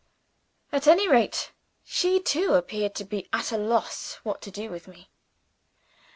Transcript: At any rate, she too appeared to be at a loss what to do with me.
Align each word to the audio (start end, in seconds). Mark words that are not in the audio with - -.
At 0.71 0.87
any 0.87 1.07
rate, 1.07 1.51
she 1.85 2.19
too 2.19 2.55
appeared 2.55 2.95
to 2.95 3.05
be 3.05 3.29
at 3.31 3.51
a 3.51 3.57
loss 3.59 4.15
what 4.23 4.41
to 4.41 4.49
do 4.49 4.71
with 4.71 4.87
me. 4.87 5.09